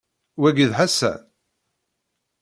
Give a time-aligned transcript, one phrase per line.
[0.41, 1.21] Wagi d Ḥasan?